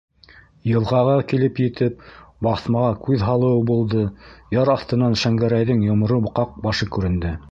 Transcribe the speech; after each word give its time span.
Йылғаға 0.69 1.11
килеп 1.31 1.59
етеп, 1.63 1.99
баҫмаға 2.47 2.95
күҙ 3.03 3.25
һалыуы 3.27 3.61
булды, 3.73 4.07
яр 4.57 4.73
аҫтынан 4.77 5.19
Шәңгәрәйҙең 5.25 5.85
йомро 5.91 6.21
ҡаҡ 6.41 6.61
башы 6.67 6.91
күренде. 6.97 7.39